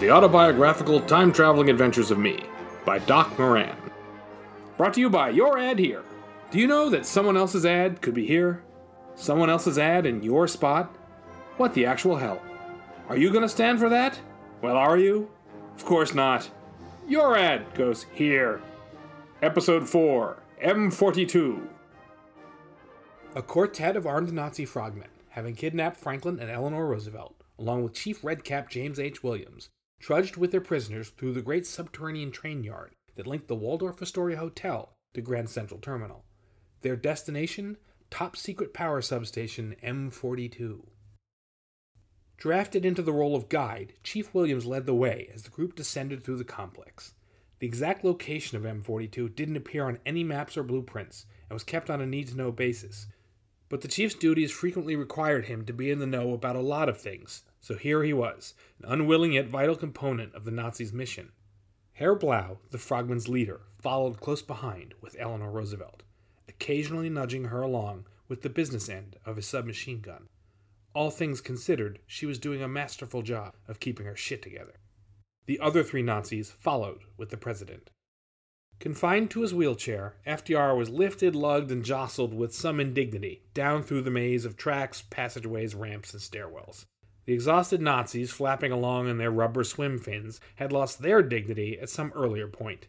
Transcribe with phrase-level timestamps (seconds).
[0.00, 2.44] The Autobiographical Time Traveling Adventures of Me
[2.84, 3.76] by Doc Moran.
[4.76, 6.04] Brought to you by your ad here.
[6.52, 8.62] Do you know that someone else's ad could be here?
[9.16, 10.94] Someone else's ad in your spot?
[11.56, 12.40] What the actual hell?
[13.08, 14.20] Are you gonna stand for that?
[14.62, 15.32] Well, are you?
[15.74, 16.48] Of course not.
[17.08, 18.62] Your ad goes here.
[19.42, 21.66] Episode 4 M42.
[23.34, 28.22] A quartet of armed Nazi frogmen, having kidnapped Franklin and Eleanor Roosevelt, along with Chief
[28.22, 29.24] Redcap James H.
[29.24, 34.00] Williams, trudged with their prisoners through the great subterranean train yard that linked the Waldorf
[34.00, 36.24] Astoria Hotel to Grand Central Terminal.
[36.82, 37.76] Their destination?
[38.10, 40.86] Top secret power substation M42.
[42.38, 46.22] Drafted into the role of guide, Chief Williams led the way as the group descended
[46.22, 47.14] through the complex.
[47.58, 51.90] The exact location of M42 didn't appear on any maps or blueprints and was kept
[51.90, 53.08] on a need to know basis.
[53.68, 56.88] But the chief's duties frequently required him to be in the know about a lot
[56.88, 61.32] of things, so here he was, an unwilling yet vital component of the Nazis' mission.
[61.92, 66.02] Herr Blau, the frogman's leader, followed close behind with Eleanor Roosevelt,
[66.48, 70.28] occasionally nudging her along with the business end of his submachine gun.
[70.94, 74.74] All things considered, she was doing a masterful job of keeping her shit together.
[75.46, 77.90] The other three Nazis followed with the president.
[78.80, 84.02] Confined to his wheelchair, FDR was lifted, lugged, and jostled with some indignity down through
[84.02, 86.84] the maze of tracks, passageways, ramps, and stairwells.
[87.28, 91.90] The exhausted Nazis, flapping along in their rubber swim fins, had lost their dignity at
[91.90, 92.86] some earlier point.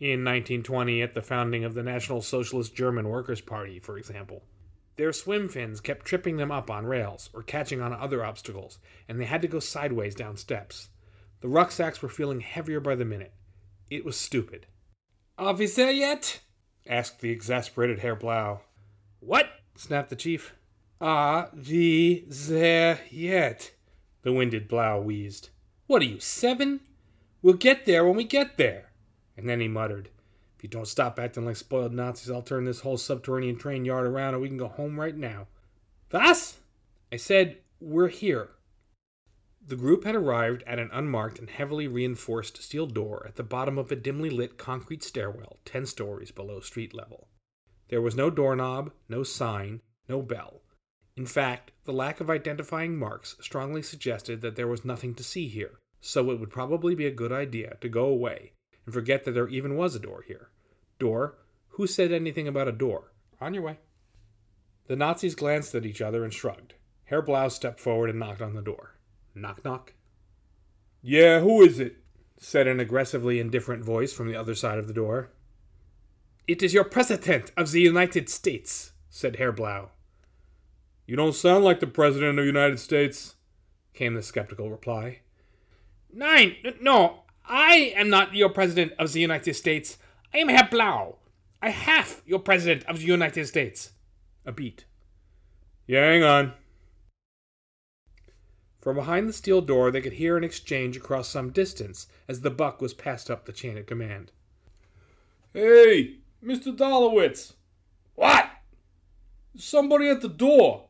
[0.00, 4.42] In 1920, at the founding of the National Socialist German Workers' Party, for example.
[4.96, 9.20] Their swim fins kept tripping them up on rails or catching on other obstacles, and
[9.20, 10.88] they had to go sideways down steps.
[11.40, 13.32] The rucksacks were feeling heavier by the minute.
[13.88, 14.66] It was stupid.
[15.38, 16.40] We there yet?
[16.88, 18.62] asked the exasperated Herr Blau.
[19.20, 19.50] What?
[19.76, 20.52] snapped the chief.
[21.00, 23.72] Ah, are we there yet?
[24.22, 25.50] The winded Blau wheezed.
[25.86, 26.80] What are you, seven?
[27.40, 28.90] We'll get there when we get there.
[29.36, 30.10] And then he muttered,
[30.56, 34.06] If you don't stop acting like spoiled Nazis, I'll turn this whole subterranean train yard
[34.06, 35.46] around and we can go home right now.
[36.10, 36.58] Was?
[37.12, 38.50] I said, We're here.
[39.64, 43.78] The group had arrived at an unmarked and heavily reinforced steel door at the bottom
[43.78, 47.28] of a dimly lit concrete stairwell ten stories below street level.
[47.88, 50.62] There was no doorknob, no sign, no bell.
[51.18, 55.48] In fact, the lack of identifying marks strongly suggested that there was nothing to see
[55.48, 58.52] here, so it would probably be a good idea to go away
[58.84, 60.50] and forget that there even was a door here.
[61.00, 61.36] Door?
[61.70, 63.10] Who said anything about a door?
[63.40, 63.78] On your way.
[64.86, 66.74] The Nazis glanced at each other and shrugged.
[67.06, 68.94] Herr Blau stepped forward and knocked on the door.
[69.34, 69.94] Knock, knock.
[71.02, 71.96] Yeah, who is it?
[72.38, 75.32] said an aggressively indifferent voice from the other side of the door.
[76.46, 79.90] It is your President of the United States, said Herr Blau.
[81.08, 83.36] You don't sound like the President of the United States,
[83.94, 85.20] came the skeptical reply.
[86.12, 89.96] Nein, no, I am not your President of the United States.
[90.34, 91.16] I am Herr Blau.
[91.62, 93.92] I have your President of the United States.
[94.44, 94.84] A beat.
[95.86, 96.52] Yeah, hang on.
[98.78, 102.50] From behind the steel door, they could hear an exchange across some distance as the
[102.50, 104.30] buck was passed up the chain of command.
[105.54, 106.76] Hey, Mr.
[106.76, 107.54] Dolowitz.
[108.14, 108.50] What?
[109.56, 110.87] Somebody at the door.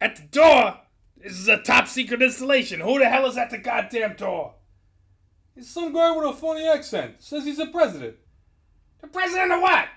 [0.00, 0.78] At the door?
[1.16, 2.80] This is a top secret installation.
[2.80, 4.54] Who the hell is at the goddamn door?
[5.54, 7.16] It's some guy with a funny accent.
[7.18, 8.16] Says he's the president.
[9.02, 9.88] The president of what?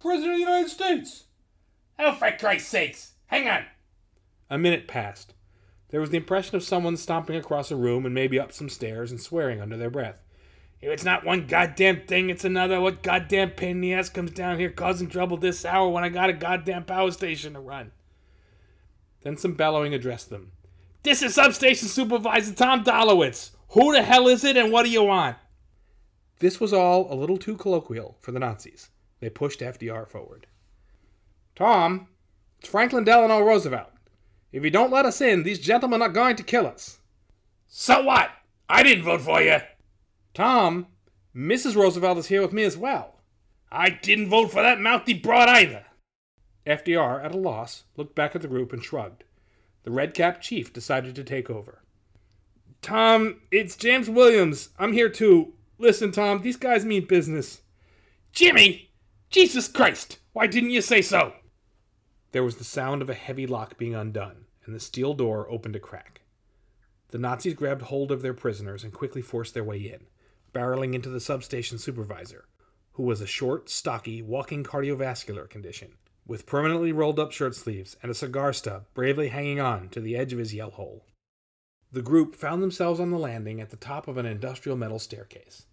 [0.00, 1.24] President of the United States.
[1.98, 3.12] Oh, for Christ's sakes.
[3.26, 3.64] Hang on.
[4.50, 5.34] A minute passed.
[5.90, 9.10] There was the impression of someone stomping across a room and maybe up some stairs
[9.10, 10.22] and swearing under their breath.
[10.80, 12.80] If it's not one goddamn thing, it's another.
[12.80, 16.08] What goddamn pain in the ass comes down here causing trouble this hour when I
[16.08, 17.90] got a goddamn power station to run?
[19.22, 20.52] Then some bellowing addressed them.
[21.02, 23.50] This is Substation Supervisor Tom Dolowitz.
[23.70, 25.36] Who the hell is it and what do you want?
[26.38, 28.90] This was all a little too colloquial for the Nazis.
[29.20, 30.46] They pushed FDR forward.
[31.56, 32.08] Tom,
[32.60, 33.90] it's Franklin Delano Roosevelt.
[34.52, 36.98] If you don't let us in, these gentlemen are going to kill us.
[37.66, 38.30] So what?
[38.68, 39.58] I didn't vote for you.
[40.32, 40.86] Tom,
[41.34, 41.76] Mrs.
[41.76, 43.16] Roosevelt is here with me as well.
[43.70, 45.84] I didn't vote for that mouthy broad either.
[46.68, 49.24] FDR, at a loss, looked back at the group and shrugged.
[49.84, 51.82] The red capped chief decided to take over.
[52.82, 54.68] Tom, it's James Williams.
[54.78, 55.54] I'm here too.
[55.78, 57.62] Listen, Tom, these guys mean business.
[58.32, 58.90] Jimmy!
[59.30, 60.18] Jesus Christ!
[60.32, 61.32] Why didn't you say so?
[62.32, 65.76] There was the sound of a heavy lock being undone, and the steel door opened
[65.76, 66.20] a crack.
[67.10, 70.06] The Nazis grabbed hold of their prisoners and quickly forced their way in,
[70.52, 72.46] barreling into the substation supervisor,
[72.92, 75.92] who was a short, stocky, walking cardiovascular condition,
[76.28, 80.16] with permanently rolled up shirt sleeves and a cigar stub bravely hanging on to the
[80.16, 81.04] edge of his yell hole.
[81.90, 85.64] The group found themselves on the landing at the top of an industrial metal staircase.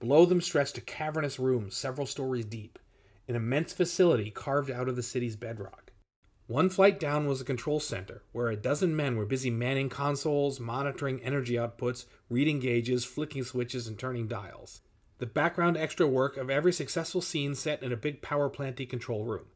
[0.00, 2.78] Below them stretched a cavernous room several stories deep,
[3.28, 5.92] an immense facility carved out of the city's bedrock.
[6.46, 10.58] One flight down was a control center, where a dozen men were busy manning consoles,
[10.58, 14.80] monitoring energy outputs, reading gauges, flicking switches, and turning dials.
[15.18, 19.26] The background extra work of every successful scene set in a big power planty control
[19.26, 19.46] room.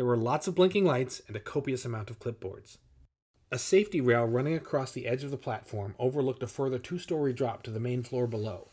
[0.00, 2.78] There were lots of blinking lights and a copious amount of clipboards.
[3.50, 7.34] A safety rail running across the edge of the platform overlooked a further two story
[7.34, 8.70] drop to the main floor below,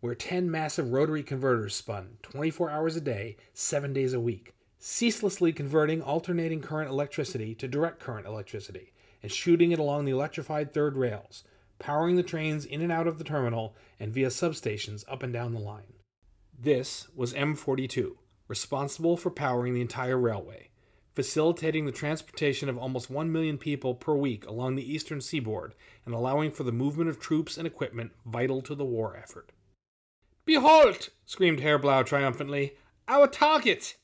[0.00, 5.52] where 10 massive rotary converters spun 24 hours a day, 7 days a week, ceaselessly
[5.52, 8.92] converting alternating current electricity to direct current electricity
[9.22, 11.44] and shooting it along the electrified third rails,
[11.78, 15.52] powering the trains in and out of the terminal and via substations up and down
[15.52, 15.92] the line.
[16.58, 18.16] This was M42,
[18.48, 20.70] responsible for powering the entire railway
[21.14, 25.74] facilitating the transportation of almost 1 million people per week along the eastern seaboard
[26.04, 29.52] and allowing for the movement of troops and equipment vital to the war effort.
[30.44, 31.10] Behold!
[31.24, 32.74] screamed Herr Blau triumphantly.
[33.08, 33.96] Our target!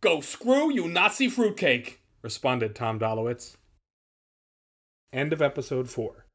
[0.00, 2.00] Go screw, you Nazi fruitcake!
[2.22, 3.56] responded Tom Dolowitz.
[5.12, 6.26] End of episode 4.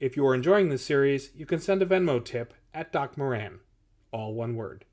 [0.00, 3.60] If you are enjoying this series, you can send a Venmo tip at Doc Moran,
[4.10, 4.86] all one word.